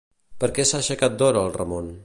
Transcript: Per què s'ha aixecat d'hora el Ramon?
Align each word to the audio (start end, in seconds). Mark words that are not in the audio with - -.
Per 0.43 0.47
què 0.55 0.65
s'ha 0.69 0.79
aixecat 0.85 1.21
d'hora 1.21 1.47
el 1.49 1.57
Ramon? 1.61 1.97